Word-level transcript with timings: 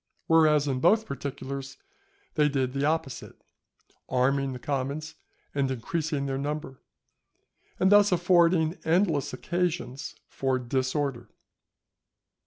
Whereas, 0.25 0.67
in 0.67 0.79
both 0.79 1.05
particulars, 1.05 1.77
they 2.33 2.49
did 2.49 2.73
the 2.73 2.85
opposite, 2.85 3.39
arming 4.09 4.51
the 4.51 4.57
commons 4.57 5.13
and 5.53 5.69
increasing 5.69 6.25
their 6.25 6.39
number, 6.39 6.81
and 7.79 7.91
thus 7.91 8.11
affording 8.11 8.79
endless 8.83 9.31
occasions 9.31 10.15
for 10.27 10.57
disorder. 10.57 11.29